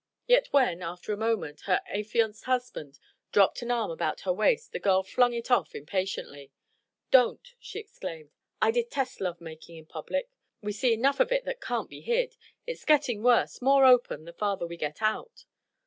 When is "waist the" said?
4.33-4.79